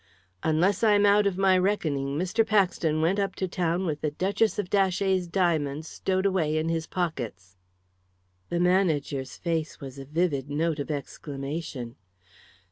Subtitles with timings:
[0.41, 2.43] "Unless I'm out of my reckoning, Mr.
[2.43, 6.87] Paxton went up to town with the Duchess of Datchet's diamonds stowed away in his
[6.87, 7.55] pockets."
[8.49, 11.97] The manager's face was a vivid note of exclamation.